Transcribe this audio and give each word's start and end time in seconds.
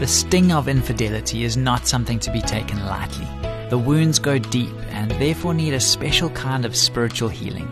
The 0.00 0.06
sting 0.06 0.50
of 0.50 0.66
infidelity 0.66 1.44
is 1.44 1.58
not 1.58 1.86
something 1.86 2.18
to 2.20 2.32
be 2.32 2.40
taken 2.40 2.86
lightly. 2.86 3.28
The 3.68 3.76
wounds 3.76 4.18
go 4.18 4.38
deep 4.38 4.74
and 4.88 5.10
therefore 5.10 5.52
need 5.52 5.74
a 5.74 5.78
special 5.78 6.30
kind 6.30 6.64
of 6.64 6.74
spiritual 6.74 7.28
healing. 7.28 7.70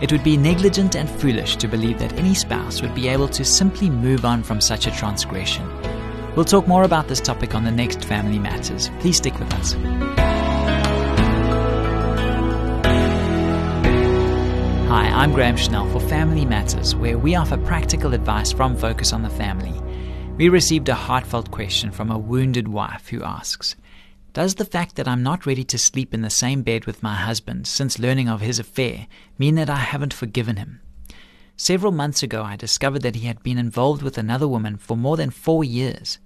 It 0.00 0.12
would 0.12 0.22
be 0.22 0.36
negligent 0.36 0.94
and 0.94 1.10
foolish 1.10 1.56
to 1.56 1.66
believe 1.66 1.98
that 1.98 2.12
any 2.12 2.32
spouse 2.32 2.80
would 2.80 2.94
be 2.94 3.08
able 3.08 3.26
to 3.26 3.44
simply 3.44 3.90
move 3.90 4.24
on 4.24 4.44
from 4.44 4.60
such 4.60 4.86
a 4.86 4.92
transgression. 4.92 5.68
We'll 6.36 6.44
talk 6.44 6.68
more 6.68 6.84
about 6.84 7.08
this 7.08 7.20
topic 7.20 7.56
on 7.56 7.64
the 7.64 7.72
next 7.72 8.04
Family 8.04 8.38
Matters. 8.38 8.88
Please 9.00 9.16
stick 9.16 9.36
with 9.40 9.52
us. 9.54 9.72
Hi, 14.92 15.08
I'm 15.08 15.32
Graham 15.32 15.56
Schnell 15.56 15.90
for 15.90 15.98
Family 15.98 16.44
Matters, 16.44 16.94
where 16.94 17.18
we 17.18 17.34
offer 17.34 17.56
practical 17.56 18.14
advice 18.14 18.52
from 18.52 18.76
Focus 18.76 19.12
on 19.12 19.22
the 19.22 19.30
Family. 19.30 19.74
We 20.36 20.48
received 20.48 20.88
a 20.88 20.96
heartfelt 20.96 21.52
question 21.52 21.92
from 21.92 22.10
a 22.10 22.18
wounded 22.18 22.66
wife 22.66 23.06
who 23.08 23.22
asks 23.22 23.76
Does 24.32 24.56
the 24.56 24.64
fact 24.64 24.96
that 24.96 25.06
I'm 25.06 25.22
not 25.22 25.46
ready 25.46 25.62
to 25.62 25.78
sleep 25.78 26.12
in 26.12 26.22
the 26.22 26.28
same 26.28 26.62
bed 26.62 26.86
with 26.86 27.04
my 27.04 27.14
husband 27.14 27.68
since 27.68 28.00
learning 28.00 28.28
of 28.28 28.40
his 28.40 28.58
affair 28.58 29.06
mean 29.38 29.54
that 29.54 29.70
I 29.70 29.76
haven't 29.76 30.12
forgiven 30.12 30.56
him? 30.56 30.80
Several 31.56 31.92
months 31.92 32.24
ago, 32.24 32.42
I 32.42 32.56
discovered 32.56 33.02
that 33.02 33.14
he 33.14 33.28
had 33.28 33.44
been 33.44 33.58
involved 33.58 34.02
with 34.02 34.18
another 34.18 34.48
woman 34.48 34.76
for 34.76 34.96
more 34.96 35.16
than 35.16 35.30
four 35.30 35.62
years. 35.62 36.18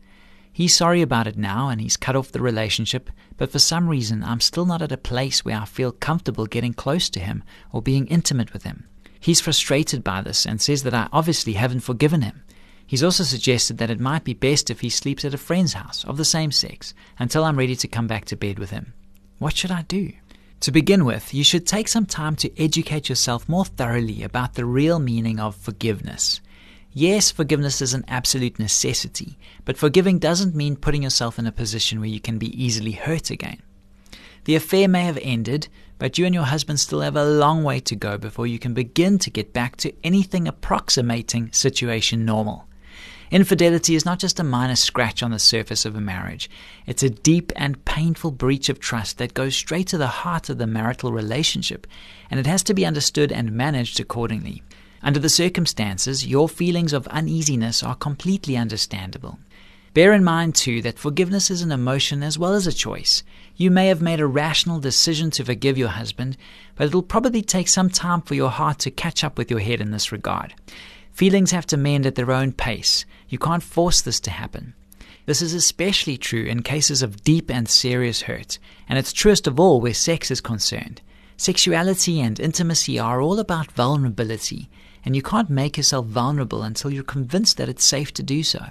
He's 0.51 0.75
sorry 0.75 1.03
about 1.03 1.27
it 1.27 1.37
now 1.37 1.69
and 1.69 1.79
he's 1.79 1.98
cut 1.98 2.17
off 2.17 2.33
the 2.33 2.41
relationship, 2.41 3.11
but 3.37 3.53
for 3.53 3.59
some 3.59 3.89
reason, 3.89 4.25
I'm 4.25 4.41
still 4.41 4.65
not 4.65 4.81
at 4.81 4.91
a 4.91 4.97
place 4.97 5.45
where 5.45 5.61
I 5.61 5.67
feel 5.67 5.93
comfortable 5.93 6.47
getting 6.47 6.73
close 6.73 7.11
to 7.11 7.20
him 7.20 7.45
or 7.73 7.83
being 7.83 8.06
intimate 8.06 8.55
with 8.55 8.62
him. 8.62 8.89
He's 9.20 9.43
frustrated 9.43 10.03
by 10.03 10.23
this 10.23 10.47
and 10.47 10.62
says 10.62 10.83
that 10.84 10.95
I 10.95 11.09
obviously 11.12 11.53
haven't 11.53 11.81
forgiven 11.81 12.23
him. 12.23 12.43
He's 12.88 13.05
also 13.05 13.23
suggested 13.23 13.77
that 13.78 13.91
it 13.91 14.01
might 14.01 14.24
be 14.24 14.33
best 14.33 14.70
if 14.70 14.80
he 14.80 14.88
sleeps 14.88 15.23
at 15.23 15.34
a 15.34 15.38
friend's 15.38 15.74
house 15.74 16.05
of 16.05 16.17
the 16.17 16.25
same 16.25 16.50
sex 16.50 16.94
until 17.19 17.44
I'm 17.44 17.58
ready 17.58 17.77
to 17.77 17.86
come 17.86 18.06
back 18.06 18.25
to 18.25 18.36
bed 18.36 18.58
with 18.58 18.70
him. 18.70 18.94
What 19.39 19.55
should 19.55 19.70
I 19.70 19.83
do? 19.83 20.12
To 20.61 20.72
begin 20.72 21.05
with, 21.05 21.34
you 21.34 21.44
should 21.44 21.66
take 21.66 21.86
some 21.86 22.06
time 22.06 22.34
to 22.36 22.61
educate 22.61 23.11
yourself 23.11 23.47
more 23.47 23.66
thoroughly 23.66 24.22
about 24.22 24.55
the 24.55 24.64
real 24.64 24.98
meaning 24.98 25.39
of 25.39 25.55
forgiveness. 25.55 26.41
Yes, 26.94 27.31
forgiveness 27.31 27.83
is 27.83 27.92
an 27.92 28.06
absolute 28.09 28.59
necessity, 28.59 29.36
but 29.66 29.77
forgiving 29.77 30.19
doesn't 30.19 30.55
mean 30.55 30.75
putting 30.75 31.03
yourself 31.03 31.39
in 31.39 31.47
a 31.47 31.53
position 31.53 32.00
where 32.00 32.09
you 32.09 32.20
can 32.20 32.39
be 32.39 32.64
easily 32.64 32.92
hurt 32.92 33.31
again. 33.31 33.61
The 34.44 34.56
affair 34.56 34.89
may 34.89 35.05
have 35.05 35.19
ended, 35.20 35.69
but 35.98 36.16
you 36.16 36.25
and 36.25 36.34
your 36.34 36.44
husband 36.44 36.81
still 36.81 37.03
have 37.03 37.16
a 37.16 37.25
long 37.28 37.64
way 37.64 37.81
to 37.81 37.94
go 37.94 38.16
before 38.16 38.47
you 38.47 38.59
can 38.59 38.72
begin 38.72 39.19
to 39.19 39.31
get 39.31 39.53
back 39.53 39.77
to 39.77 39.92
anything 40.03 40.48
approximating 40.48 41.53
situation 41.53 42.25
normal. 42.25 42.67
Infidelity 43.31 43.95
is 43.95 44.07
not 44.07 44.19
just 44.19 44.41
a 44.41 44.45
minor 44.45 44.77
scratch 44.77 45.23
on 45.23 45.31
the 45.31 45.39
surface 45.39 45.84
of 45.84 45.95
a 45.95 46.01
marriage. 46.01 46.48
It's 46.87 47.03
a 47.03 47.11
deep 47.11 47.53
and 47.57 47.84
painful 47.84 48.31
breach 48.31 48.71
of 48.71 48.81
trust 48.81 49.19
that 49.19 49.34
goes 49.34 49.55
straight 49.55 49.87
to 49.89 49.98
the 49.98 50.07
heart 50.07 50.48
of 50.48 50.57
the 50.57 50.67
marital 50.67 51.12
relationship, 51.12 51.87
and 52.31 52.41
it 52.41 52.47
has 52.47 52.62
to 52.65 52.75
be 52.75 52.87
understood 52.87 53.31
and 53.31 53.53
managed 53.53 54.01
accordingly. 54.01 54.62
Under 55.03 55.21
the 55.21 55.29
circumstances, 55.29 56.27
your 56.27 56.49
feelings 56.49 56.95
of 56.95 57.06
uneasiness 57.09 57.83
are 57.83 57.95
completely 57.95 58.56
understandable. 58.56 59.39
Bear 59.95 60.12
in 60.12 60.25
mind, 60.25 60.55
too, 60.55 60.81
that 60.83 60.99
forgiveness 60.99 61.51
is 61.51 61.61
an 61.62 61.73
emotion 61.73 62.23
as 62.23 62.39
well 62.39 62.55
as 62.55 62.67
a 62.67 62.73
choice. 62.73 63.23
You 63.56 63.71
may 63.71 63.89
have 63.89 64.01
made 64.01 64.21
a 64.21 64.27
rational 64.27 64.81
decision 64.81 65.31
to 65.33 65.45
forgive 65.45 65.77
your 65.77 65.89
husband, 65.89 66.37
but 66.77 66.87
it'll 66.87 67.03
probably 67.03 67.43
take 67.43 67.69
some 67.69 67.91
time 67.91 68.23
for 68.23 68.34
your 68.34 68.51
heart 68.51 68.79
to 68.81 68.91
catch 68.91 69.23
up 69.23 69.37
with 69.37 69.51
your 69.51 69.61
head 69.61 69.81
in 69.81 69.91
this 69.91 70.12
regard. 70.12 70.55
Feelings 71.19 71.50
have 71.50 71.66
to 71.66 71.77
mend 71.77 72.06
at 72.06 72.14
their 72.14 72.30
own 72.30 72.52
pace. 72.52 73.05
You 73.28 73.38
can't 73.38 73.61
force 73.61 74.02
this 74.02 74.20
to 74.20 74.30
happen. 74.30 74.74
This 75.27 75.42
is 75.42 75.52
especially 75.52 76.16
true 76.16 76.44
in 76.44 76.62
cases 76.62 77.02
of 77.02 77.25
deep 77.25 77.50
and 77.50 77.69
serious 77.69 78.22
hurt, 78.22 78.60
and 78.88 79.00
it's 79.00 79.12
truest 79.12 79.48
of 79.48 79.58
all 79.58 79.80
where 79.80 79.93
sex 79.93 80.31
is 80.31 80.41
concerned. 80.41 81.03
Sexuality 81.37 82.20
and 82.20 82.38
intimacy 82.38 83.00
are 83.00 83.20
all 83.20 83.41
about 83.41 83.72
vulnerability, 83.72 84.70
and 85.04 85.16
you 85.16 85.22
can't 85.22 85.50
make 85.50 85.76
yourself 85.76 86.06
vulnerable 86.06 86.62
until 86.62 86.93
you're 86.93 87.03
convinced 87.03 87.56
that 87.56 87.69
it's 87.69 87.84
safe 87.84 88.14
to 88.14 88.22
do 88.22 88.44
so. 88.44 88.66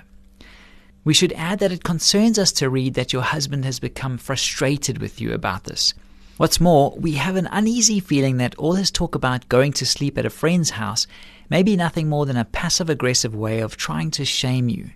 We 1.04 1.14
should 1.14 1.34
add 1.34 1.60
that 1.60 1.74
it 1.74 1.84
concerns 1.84 2.40
us 2.40 2.54
to 2.54 2.70
read 2.70 2.94
that 2.94 3.12
your 3.12 3.24
husband 3.24 3.66
has 3.66 3.82
become 3.82 4.18
frustrated 4.18 5.00
with 5.00 5.20
you 5.20 5.34
about 5.34 5.66
this. 5.66 5.94
What's 6.38 6.62
more, 6.62 6.96
we 6.96 7.14
have 7.14 7.36
an 7.36 7.50
uneasy 7.52 8.00
feeling 8.00 8.38
that 8.38 8.54
all 8.60 8.74
his 8.74 8.92
talk 8.92 9.16
about 9.16 9.50
going 9.50 9.74
to 9.74 9.88
sleep 9.88 10.20
at 10.20 10.26
a 10.26 10.30
friend's 10.30 10.70
house 10.70 11.08
may 11.50 11.64
be 11.64 11.76
nothing 11.76 12.08
more 12.08 12.28
than 12.28 12.38
a 12.38 12.46
passive 12.46 12.92
aggressive 12.92 13.34
way 13.34 13.60
of 13.60 13.76
trying 13.76 14.12
to 14.12 14.24
shame 14.24 14.70
you. 14.70 14.92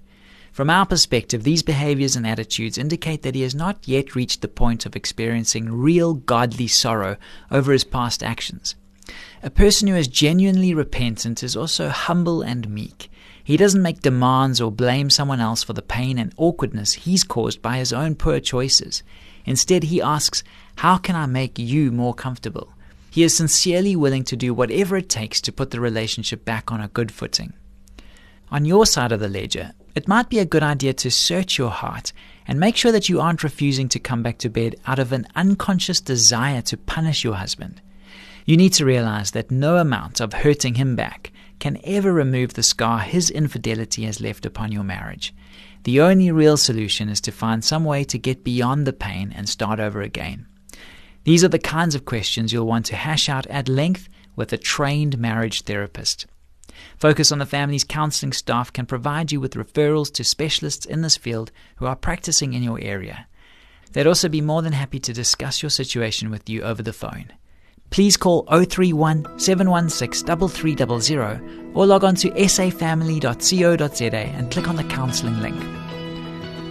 From 0.52 0.70
our 0.70 0.86
perspective, 0.86 1.42
these 1.42 1.64
behaviors 1.64 2.16
and 2.16 2.28
attitudes 2.28 2.78
indicate 2.78 3.24
that 3.24 3.34
he 3.34 3.42
has 3.42 3.56
not 3.56 3.88
yet 3.88 4.14
reached 4.14 4.42
the 4.42 4.48
point 4.48 4.86
of 4.86 4.96
experiencing 4.96 5.74
real 5.74 6.14
godly 6.14 6.68
sorrow 6.68 7.18
over 7.50 7.72
his 7.72 7.86
past 7.86 8.22
actions. 8.22 8.76
A 9.42 9.50
person 9.50 9.88
who 9.88 9.96
is 9.96 10.08
genuinely 10.08 10.76
repentant 10.76 11.42
is 11.42 11.56
also 11.56 11.90
humble 11.90 12.44
and 12.44 12.70
meek. 12.70 13.10
He 13.44 13.58
doesn't 13.58 13.82
make 13.82 14.02
demands 14.02 14.62
or 14.62 14.72
blame 14.72 15.10
someone 15.10 15.40
else 15.40 15.64
for 15.64 15.74
the 15.74 15.82
pain 15.82 16.20
and 16.20 16.36
awkwardness 16.38 16.94
he's 16.94 17.24
caused 17.24 17.64
by 17.64 17.78
his 17.78 17.92
own 17.92 18.14
poor 18.14 18.40
choices. 18.40 19.02
Instead, 19.44 19.86
he 19.86 20.00
asks, 20.00 20.44
How 20.78 20.98
can 20.98 21.16
I 21.16 21.26
make 21.26 21.60
you 21.60 21.92
more 21.92 22.14
comfortable? 22.14 22.74
He 23.10 23.24
is 23.24 23.36
sincerely 23.36 23.96
willing 23.96 24.24
to 24.26 24.38
do 24.38 24.54
whatever 24.54 24.98
it 24.98 25.10
takes 25.10 25.42
to 25.42 25.52
put 25.52 25.72
the 25.72 25.80
relationship 25.80 26.46
back 26.46 26.72
on 26.72 26.82
a 26.82 26.88
good 26.88 27.12
footing. 27.12 27.54
On 28.50 28.66
your 28.66 28.86
side 28.86 29.12
of 29.12 29.20
the 29.20 29.30
ledger, 29.30 29.74
it 29.96 30.08
might 30.08 30.30
be 30.30 30.40
a 30.40 30.46
good 30.46 30.64
idea 30.64 30.94
to 30.94 31.12
search 31.12 31.58
your 31.58 31.72
heart 31.72 32.14
and 32.48 32.60
make 32.60 32.76
sure 32.76 32.92
that 32.92 33.10
you 33.10 33.20
aren't 33.20 33.44
refusing 33.44 33.90
to 33.90 34.00
come 34.00 34.24
back 34.24 34.38
to 34.40 34.50
bed 34.50 34.76
out 34.88 35.00
of 35.00 35.12
an 35.12 35.28
unconscious 35.36 36.02
desire 36.02 36.62
to 36.62 36.78
punish 36.78 37.24
your 37.24 37.36
husband. 37.36 37.82
You 38.46 38.58
need 38.58 38.74
to 38.74 38.86
realize 38.86 39.32
that 39.32 39.52
no 39.52 39.78
amount 39.78 40.20
of 40.20 40.34
hurting 40.34 40.76
him 40.76 40.96
back 40.96 41.32
can 41.60 41.80
ever 41.84 42.12
remove 42.12 42.54
the 42.54 42.64
scar 42.64 43.00
his 43.00 43.30
infidelity 43.30 44.04
has 44.04 44.20
left 44.20 44.46
upon 44.46 44.72
your 44.72 44.84
marriage. 44.84 45.34
The 45.84 46.02
only 46.02 46.32
real 46.32 46.58
solution 46.58 47.10
is 47.10 47.22
to 47.22 47.32
find 47.32 47.64
some 47.64 47.86
way 47.86 48.04
to 48.06 48.18
get 48.18 48.44
beyond 48.44 48.88
the 48.88 48.94
pain 48.94 49.34
and 49.36 49.48
start 49.48 49.80
over 49.80 50.02
again. 50.02 50.48
These 51.24 51.44
are 51.44 51.50
the 51.50 51.60
kinds 51.60 51.96
of 51.96 52.06
questions 52.06 52.52
you'll 52.52 52.66
want 52.66 52.86
to 52.88 52.96
hash 52.96 53.30
out 53.30 53.46
at 53.48 53.70
length 53.70 54.10
with 54.36 54.52
a 54.54 54.58
trained 54.58 55.20
marriage 55.20 55.62
therapist. 55.64 56.26
Focus 56.98 57.32
on 57.32 57.40
the 57.40 57.46
Family's 57.46 57.84
counseling 57.84 58.34
staff 58.34 58.74
can 58.74 58.86
provide 58.86 59.32
you 59.32 59.40
with 59.40 59.54
referrals 59.54 60.12
to 60.14 60.24
specialists 60.24 60.86
in 60.86 61.02
this 61.02 61.18
field 61.18 61.52
who 61.76 61.86
are 61.86 61.96
practicing 61.96 62.54
in 62.54 62.64
your 62.64 62.80
area. 62.82 63.28
They'd 63.92 64.08
also 64.08 64.30
be 64.30 64.42
more 64.42 64.62
than 64.62 64.74
happy 64.74 65.00
to 65.00 65.14
discuss 65.14 65.62
your 65.62 65.70
situation 65.70 66.32
with 66.32 66.50
you 66.50 66.64
over 66.64 66.82
the 66.82 66.94
phone. 66.94 67.32
Please 67.90 68.16
call 68.16 68.44
031 68.44 69.38
716 69.38 70.48
3300 70.48 71.76
or 71.76 71.86
log 71.86 72.06
on 72.06 72.16
to 72.16 72.30
safamily.co.za 72.32 74.16
and 74.16 74.52
click 74.52 74.68
on 74.68 74.78
the 74.78 74.84
counseling 74.86 75.40
link. 75.42 75.81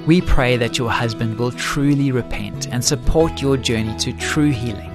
We 0.06 0.22
pray 0.22 0.56
that 0.56 0.78
your 0.78 0.90
husband 0.90 1.38
will 1.38 1.52
truly 1.52 2.10
repent 2.10 2.66
and 2.68 2.82
support 2.82 3.42
your 3.42 3.56
journey 3.58 3.96
to 3.98 4.12
true 4.14 4.50
healing. 4.50 4.90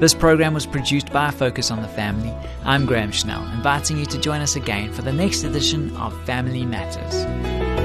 This 0.00 0.14
program 0.14 0.54
was 0.54 0.66
produced 0.66 1.12
by 1.12 1.30
Focus 1.30 1.70
on 1.70 1.82
the 1.82 1.88
Family. 1.88 2.34
I'm 2.64 2.86
Graham 2.86 3.12
Schnell, 3.12 3.44
inviting 3.52 3.98
you 3.98 4.06
to 4.06 4.18
join 4.18 4.40
us 4.40 4.56
again 4.56 4.92
for 4.92 5.02
the 5.02 5.12
next 5.12 5.44
edition 5.44 5.94
of 5.96 6.18
Family 6.24 6.64
Matters. 6.64 7.83